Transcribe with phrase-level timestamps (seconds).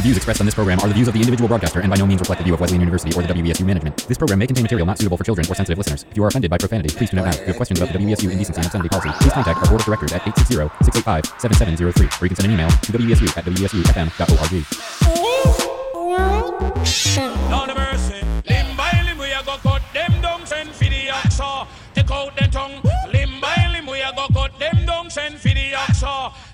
[0.00, 1.96] The views expressed on this program are the views of the individual broadcaster and by
[1.96, 3.98] no means reflect the view of Wesleyan University or the WESU management.
[4.08, 6.06] This program may contain material not suitable for children or sensitive listeners.
[6.10, 7.32] If you are offended by profanity, please do not now.
[7.32, 9.82] If you have questions about the WESU indecency and obscenity policy, please contact our board
[9.82, 13.44] of directors at 860-685-7703 or you can send an email to WESU at
[24.86, 25.70] down, send for the.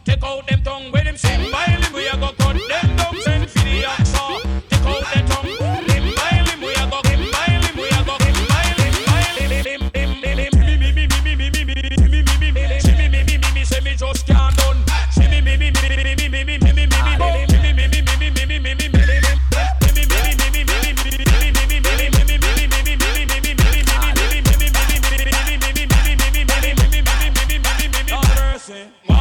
[0.05, 0.93] Take out them tongue.
[0.93, 1.51] With sing
[28.67, 29.16] say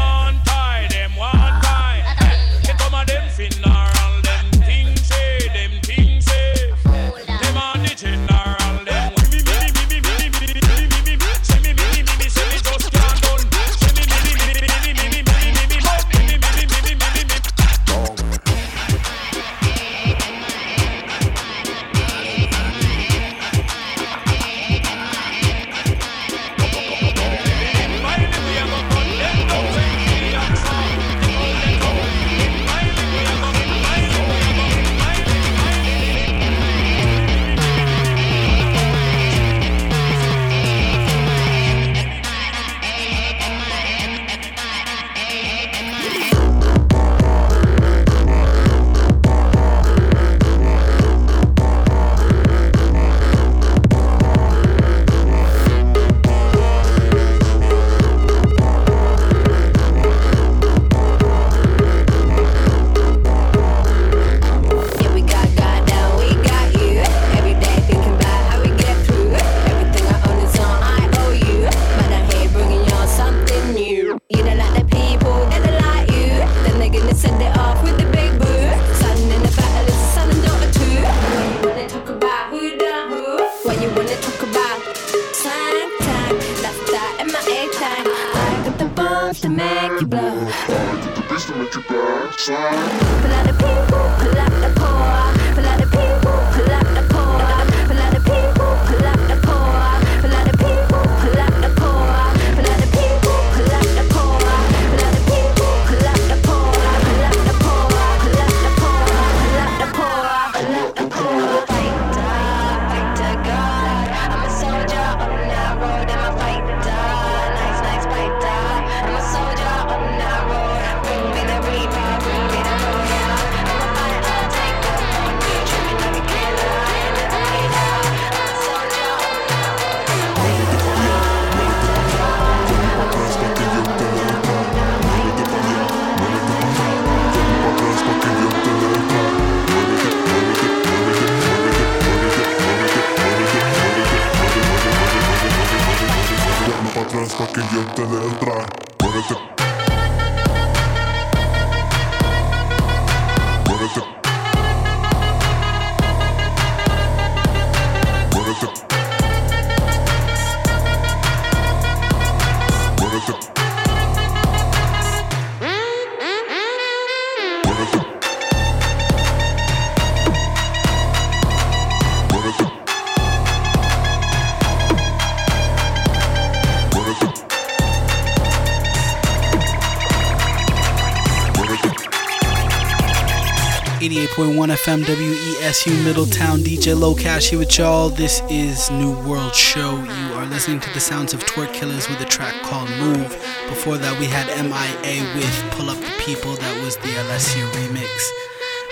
[184.65, 188.09] 88.1 FM WESU Middletown DJ Low Cash here with y'all.
[188.09, 189.91] This is New World Show.
[190.03, 193.29] You are listening to the sounds of Twerk Killers with a track called Move.
[193.69, 196.55] Before that, we had MIA with Pull Up the People.
[196.55, 198.29] That was the Alessia remix.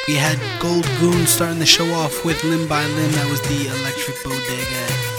[0.08, 3.12] We had Gold Goon starting the show off with Limb by Limb.
[3.14, 5.14] That was the Electric Bodega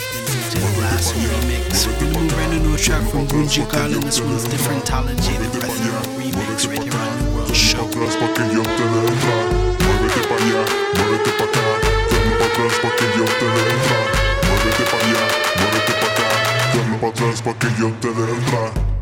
[0.78, 1.86] Blast remix.
[1.86, 4.02] We're gonna into a track from Bunji Garlin.
[4.04, 7.84] This one's Differentology, the Predator remix right here on New World Show.
[10.44, 10.64] Allá,
[10.96, 11.64] muévete pa' acá.
[12.10, 13.98] Llama pa' atrás pa' que yo te dé el.
[14.48, 15.22] Muévete pa' allá,
[15.58, 16.28] muévete pa' acá.
[16.74, 18.93] Llama pa' atrás pa' que yo te dé el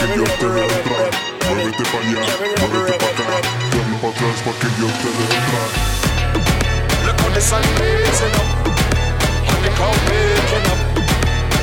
[0.00, 0.64] que yo te dé.
[1.48, 2.22] Muévete pa' allá,
[2.60, 3.24] muévete pa' acá.
[3.70, 5.26] Dame pa' atrás pa' que yo te dé.
[7.04, 8.48] Look on the sun rising up.
[9.52, 10.80] On the crowd waking up.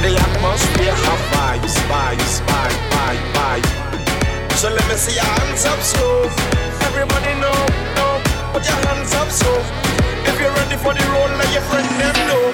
[0.02, 3.68] The atmosphere have vibes, vibes, vibe, vibe, vibe.
[4.56, 6.30] So let me see your hands up so
[6.82, 7.58] Everybody know,
[7.96, 8.22] know.
[8.54, 9.50] Put your hands up so
[10.26, 12.46] If you're ready for the roll, let your friend them know.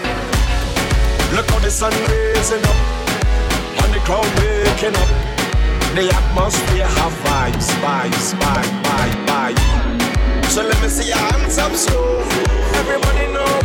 [1.36, 2.80] Look how the sun raising up,
[3.84, 5.33] and the cloud waking up.
[5.94, 10.46] The atmosphere have vibes, vibes, vibe, vibe, vibe.
[10.46, 12.18] So let me see your hands up slow.
[12.82, 13.63] Everybody know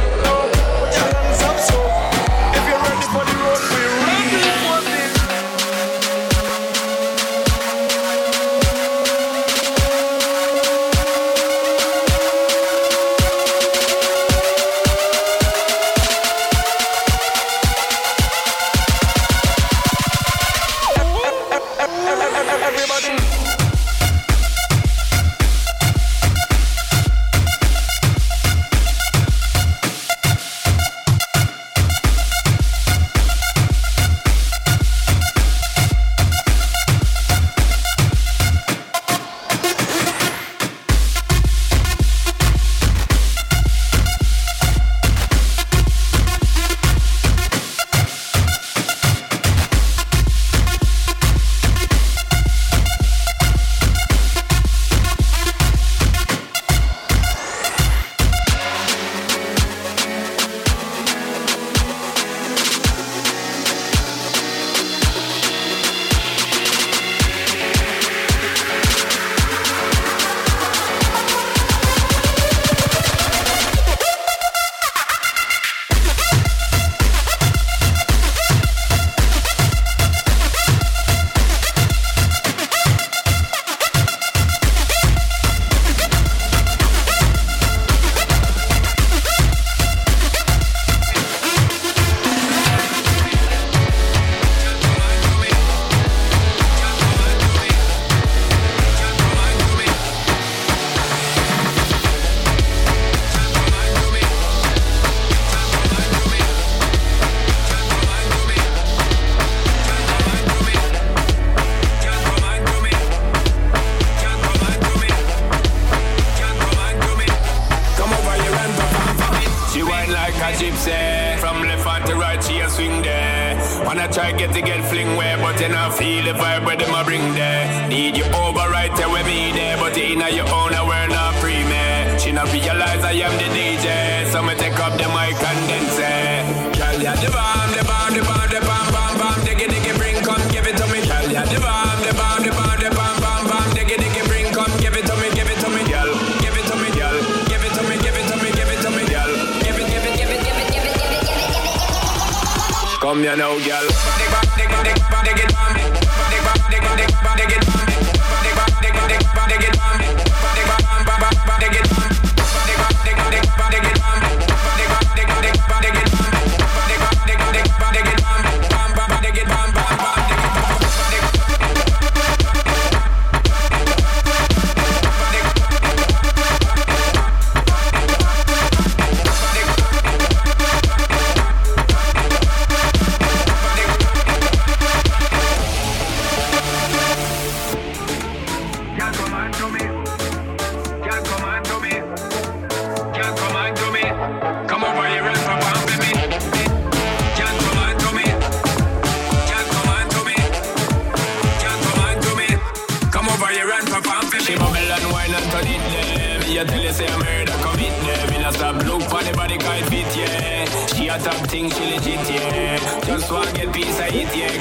[153.28, 154.57] you know, girl.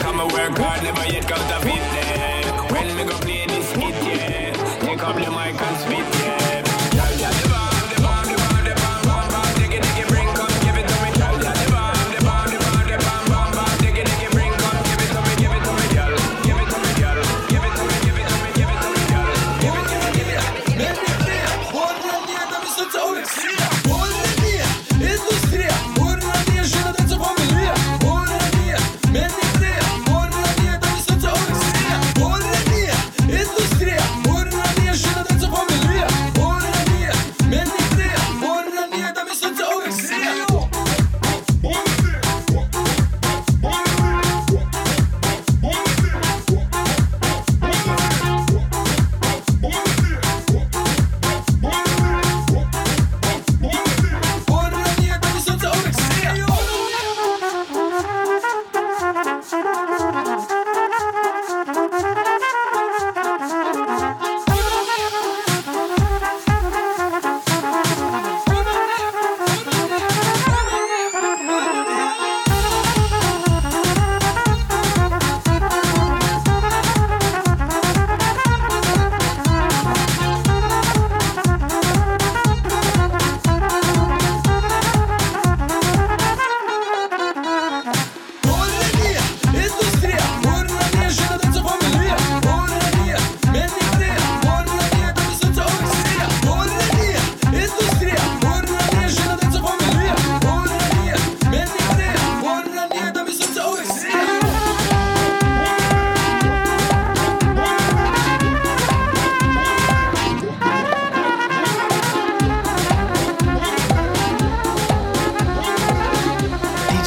[0.05, 3.95] I'm a work hard, never yet got a bit When we go play this hit,
[4.03, 4.79] yeah.
[4.79, 5.77] Take up the mic and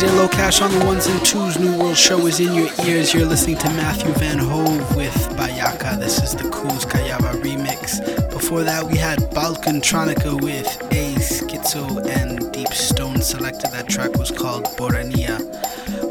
[0.00, 1.58] DJ Low Cash on the ones and twos.
[1.58, 3.12] New World Show is in your ears.
[3.12, 6.00] You're listening to Matthew Van Hove with Bayaka.
[6.00, 8.00] This is the Kuz Kayaba remix.
[8.30, 13.72] Before that, we had Balkantronica with A Schizo and Deep Stone selected.
[13.72, 15.36] That track was called Borania.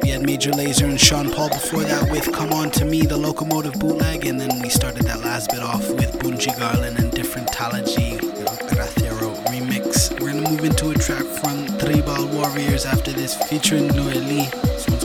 [0.04, 3.18] We had Major Lazer and Sean Paul before that with Come On To Me, the
[3.18, 4.28] Locomotive bootleg.
[4.28, 8.20] And then we started that last bit off with Bunji Garlin and Differentology,
[8.70, 10.12] Graciero remix.
[10.20, 11.59] We're gonna move into a track from
[11.90, 14.99] Tribal Warriors after this featuring Noeli.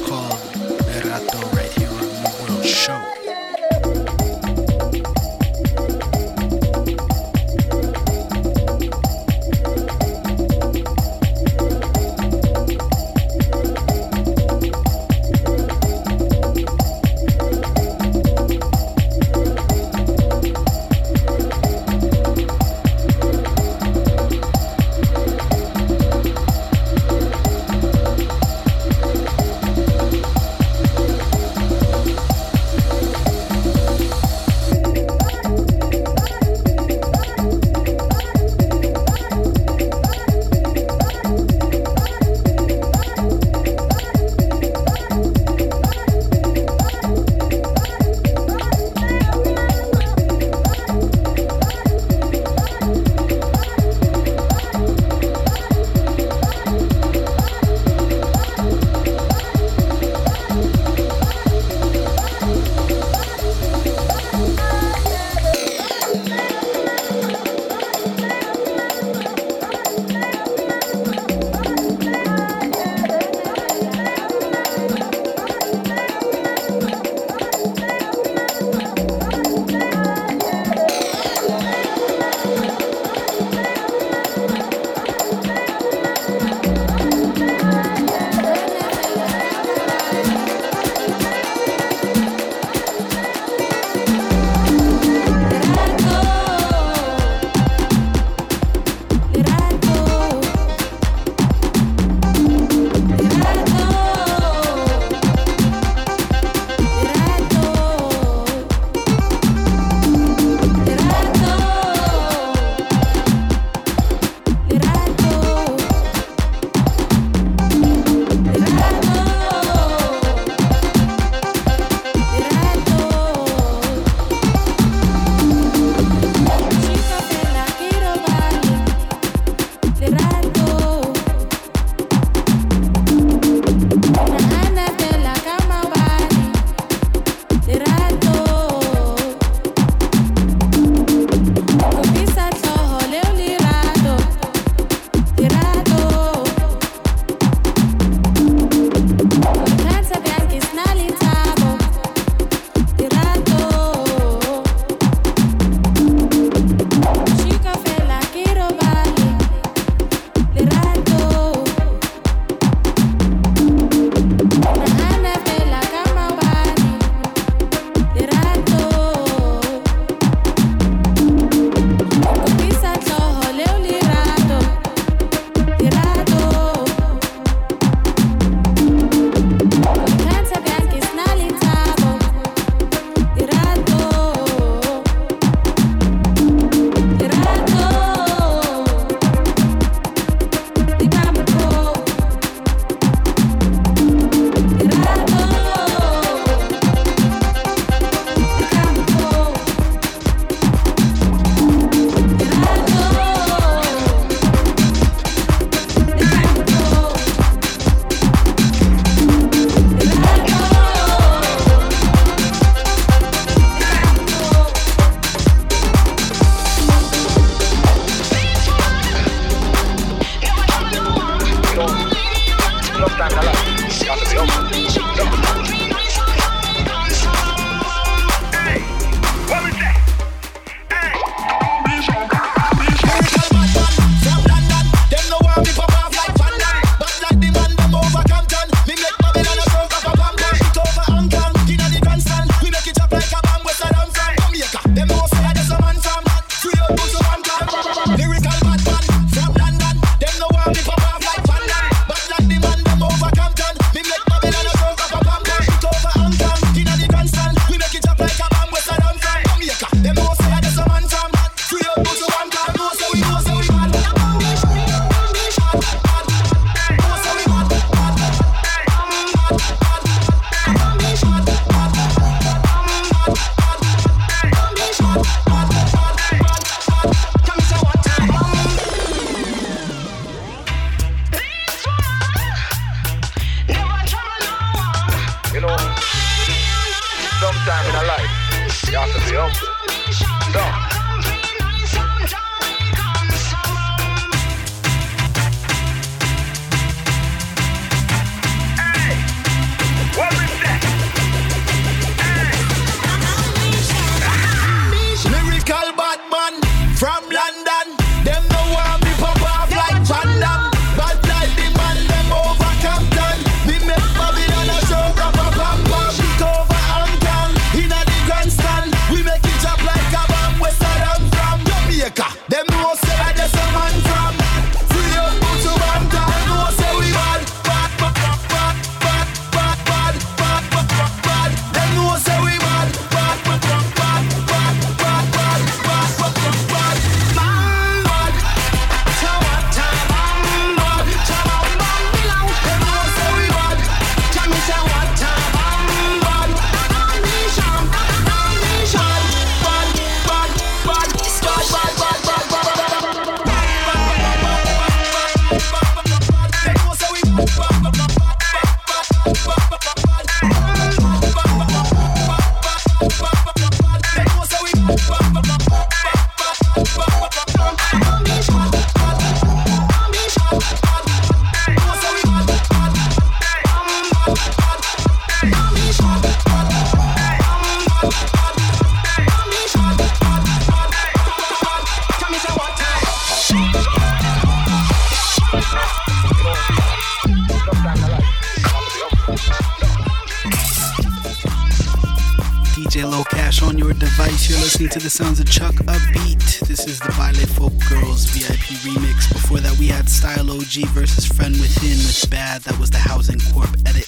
[394.94, 396.60] To the sounds of Chuck Upbeat.
[396.68, 399.26] This is the Violet Folk Girls VIP remix.
[399.26, 402.62] Before that, we had Style OG versus Friend Within with Bad.
[402.62, 404.06] That was the Housing Corp edit.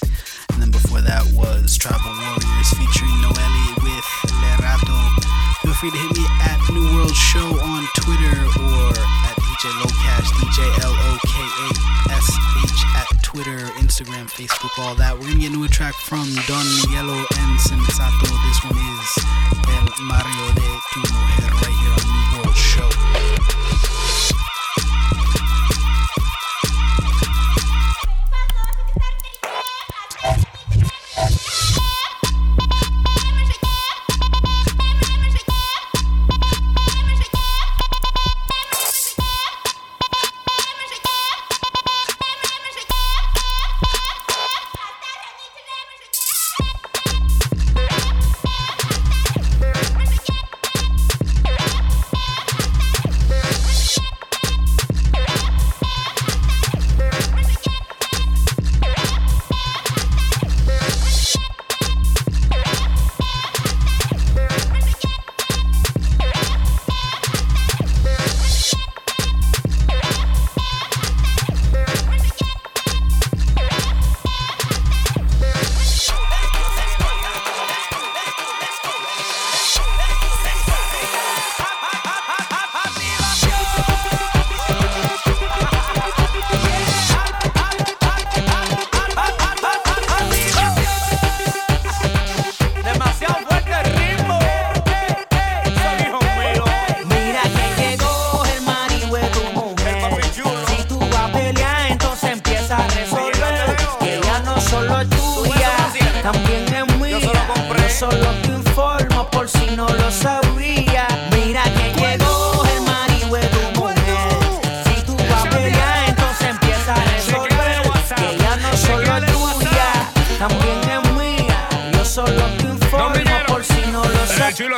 [0.54, 5.00] And then before that was Tribal Warriors featuring Noeli with Le Rato.
[5.66, 8.45] Feel free to hit me at New World Show on Twitter
[9.80, 12.30] Low Cash, DJ L O K A S
[12.62, 15.18] H at Twitter, Instagram, Facebook, all that.
[15.18, 18.30] We're gonna get a track from Don Miguelo and Sensato.
[18.46, 19.10] This one is
[19.68, 22.95] El Mario de Tu Mujer right here on New World Show.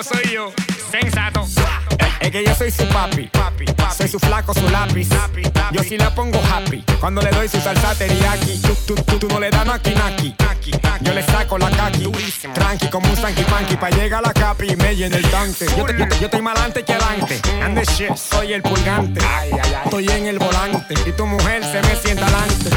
[0.02, 0.52] Soy yo.
[0.90, 1.44] Sensato.
[2.20, 3.30] Es que yo soy su papi.
[3.96, 5.08] Soy su flaco, su lápiz.
[5.72, 6.84] Yo sí la pongo happy.
[7.00, 8.60] Cuando le doy su salsa teriyaki.
[8.62, 10.34] Tú, tú, tú, tú no le das naki naki.
[11.00, 12.10] Yo le saco la kaki.
[12.54, 13.76] Tranqui como un sanky panky.
[13.76, 15.66] Pa' llegar a la capi y me llena el tanque.
[15.76, 17.40] Yo, te- yo, te- yo estoy más adelante que adelante.
[17.62, 19.20] And the shit, soy el pulgante.
[19.84, 20.94] Estoy en el volante.
[21.06, 22.70] Y tu mujer se me sienta adelante.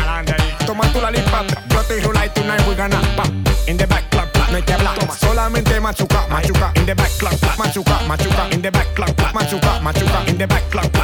[0.66, 1.44] Toma tu la lipa.
[1.70, 3.28] Yo estoy rula y tonight we gonna pop.
[3.68, 4.31] In the back, clap.
[4.52, 4.98] No hay que hablar.
[5.18, 6.74] Solamente machuca, machuca.
[6.76, 7.58] In the back, clap, clap.
[7.58, 8.50] Machuca, machuca.
[8.52, 9.34] In the back, clap, clap.
[9.34, 10.28] Machuca, machuca.
[10.28, 11.01] In the back, clap, clap.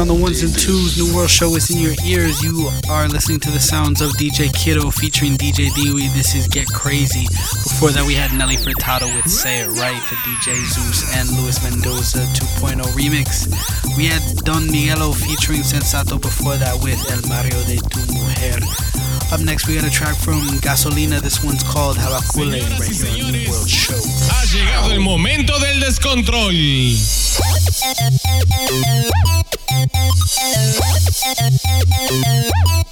[0.00, 0.96] On the ones and twos.
[0.96, 2.42] New World Show is in your ears.
[2.42, 6.08] You are listening to the sounds of DJ Kiddo featuring DJ Dewey.
[6.16, 7.28] This is Get Crazy.
[7.68, 11.60] Before that, we had Nelly Furtado with Say It Right, the DJ Zeus and Luis
[11.60, 13.44] Mendoza 2.0 remix.
[13.98, 18.56] We had Don Miguelo featuring Sensato before that with El Mario de Tu Mujer.
[19.32, 21.20] Up next, we got a track from Gasolina.
[21.20, 24.00] This one's called Habacule right here on New World Show.
[24.00, 26.56] Ha llegado el momento del descontrol.
[29.70, 29.94] Thank
[32.84, 32.89] you.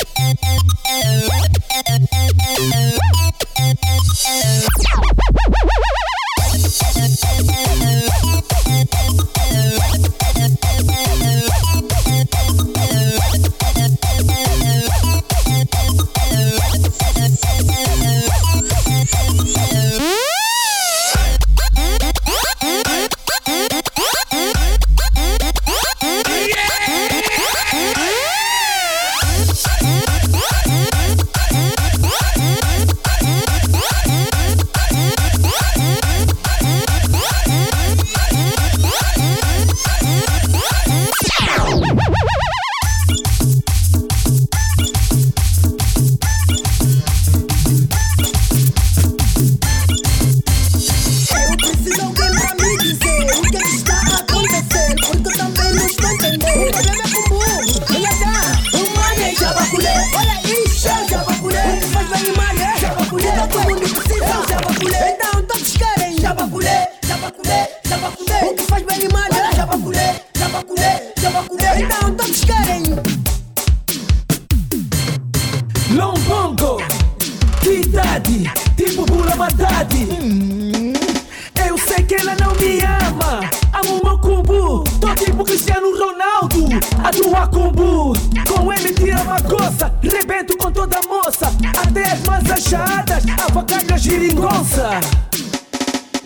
[94.09, 95.01] Giringonça.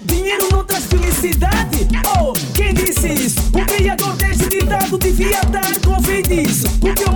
[0.05, 1.89] Dinheiro não traz felicidade?
[2.21, 3.41] Oh, quem disse isso?
[3.53, 6.65] O criador deste ditado devia dar convites.
[6.81, 7.13] O que eu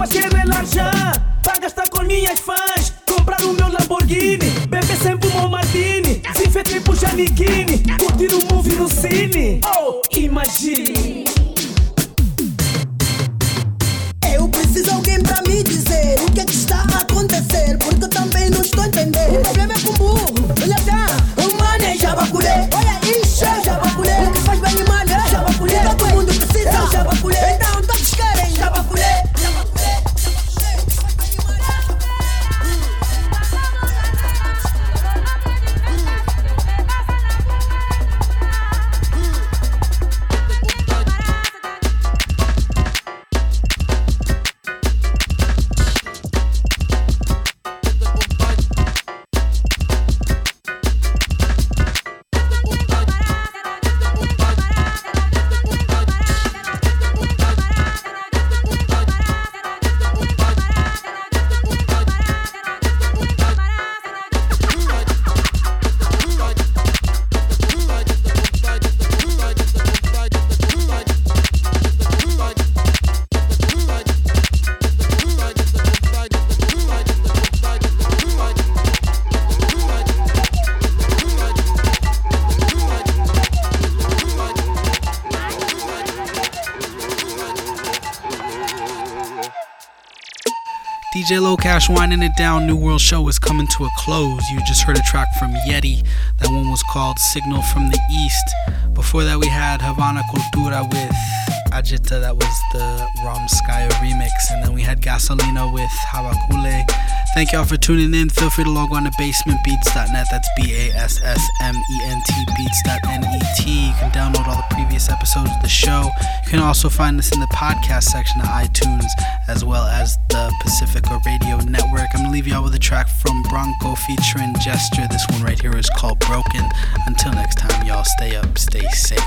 [91.77, 92.67] Cash winding it down.
[92.67, 94.49] New World Show is coming to a close.
[94.49, 96.03] You just heard a track from Yeti.
[96.39, 98.49] That one was called Signal from the East.
[98.95, 104.51] Before that, we had Havana Cultura with That was the Ram Skya remix.
[104.51, 106.91] And then we had Gasolina with Habakule.
[107.35, 108.31] Thank y'all for tuning in.
[108.31, 110.27] Feel free to log on to bassmentbeats.net.
[110.31, 113.23] That's B A S S M E N T beats.net.
[113.61, 116.09] You can download all the previous episodes of the show.
[116.45, 119.11] You can also find us in the podcast section of iTunes
[119.47, 122.09] as well as the Pacifica Radio Network.
[122.15, 125.07] I'm gonna leave y'all with a track from Bronco featuring Gesture.
[125.11, 126.67] This one right here is called Broken.
[127.07, 129.21] Until next time, y'all stay up, stay safe.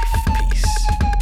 [0.50, 1.19] Peace.